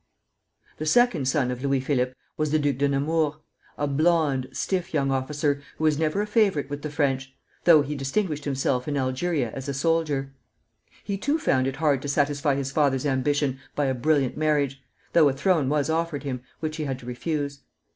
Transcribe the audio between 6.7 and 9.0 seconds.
with the French, though he distinguished himself in